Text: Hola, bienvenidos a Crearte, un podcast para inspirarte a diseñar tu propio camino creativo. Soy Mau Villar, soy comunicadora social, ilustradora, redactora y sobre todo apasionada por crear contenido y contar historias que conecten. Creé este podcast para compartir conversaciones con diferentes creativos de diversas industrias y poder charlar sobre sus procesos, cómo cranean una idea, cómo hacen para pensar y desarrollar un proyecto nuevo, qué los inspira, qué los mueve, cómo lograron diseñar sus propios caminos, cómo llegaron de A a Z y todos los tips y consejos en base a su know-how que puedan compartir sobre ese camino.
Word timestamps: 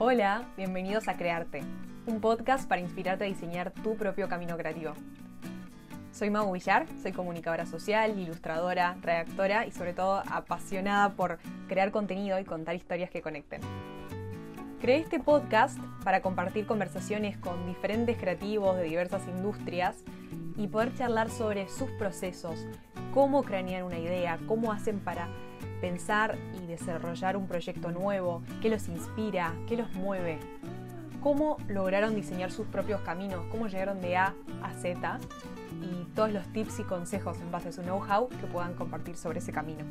Hola, 0.00 0.44
bienvenidos 0.56 1.08
a 1.08 1.16
Crearte, 1.16 1.60
un 2.06 2.20
podcast 2.20 2.68
para 2.68 2.80
inspirarte 2.80 3.24
a 3.24 3.26
diseñar 3.26 3.72
tu 3.72 3.96
propio 3.96 4.28
camino 4.28 4.56
creativo. 4.56 4.92
Soy 6.12 6.30
Mau 6.30 6.52
Villar, 6.52 6.86
soy 7.02 7.10
comunicadora 7.10 7.66
social, 7.66 8.16
ilustradora, 8.16 8.96
redactora 9.02 9.66
y 9.66 9.72
sobre 9.72 9.94
todo 9.94 10.22
apasionada 10.30 11.14
por 11.14 11.40
crear 11.66 11.90
contenido 11.90 12.38
y 12.38 12.44
contar 12.44 12.76
historias 12.76 13.10
que 13.10 13.22
conecten. 13.22 13.60
Creé 14.80 14.98
este 14.98 15.18
podcast 15.18 15.76
para 16.04 16.22
compartir 16.22 16.64
conversaciones 16.64 17.36
con 17.36 17.66
diferentes 17.66 18.16
creativos 18.18 18.76
de 18.76 18.84
diversas 18.84 19.26
industrias 19.26 19.96
y 20.56 20.68
poder 20.68 20.94
charlar 20.94 21.28
sobre 21.28 21.68
sus 21.68 21.90
procesos, 21.98 22.68
cómo 23.12 23.42
cranean 23.42 23.82
una 23.82 23.98
idea, 23.98 24.38
cómo 24.46 24.70
hacen 24.70 25.00
para 25.00 25.26
pensar 25.80 26.36
y 26.62 26.66
desarrollar 26.66 27.36
un 27.36 27.46
proyecto 27.46 27.90
nuevo, 27.90 28.42
qué 28.60 28.68
los 28.68 28.88
inspira, 28.88 29.54
qué 29.66 29.76
los 29.76 29.92
mueve, 29.94 30.38
cómo 31.22 31.56
lograron 31.68 32.14
diseñar 32.14 32.50
sus 32.50 32.66
propios 32.66 33.00
caminos, 33.02 33.44
cómo 33.50 33.68
llegaron 33.68 34.00
de 34.00 34.16
A 34.16 34.34
a 34.62 34.72
Z 34.74 35.18
y 35.82 36.04
todos 36.14 36.32
los 36.32 36.46
tips 36.52 36.80
y 36.80 36.82
consejos 36.82 37.40
en 37.40 37.50
base 37.50 37.68
a 37.68 37.72
su 37.72 37.82
know-how 37.82 38.28
que 38.28 38.46
puedan 38.46 38.74
compartir 38.74 39.16
sobre 39.16 39.38
ese 39.38 39.52
camino. 39.52 39.84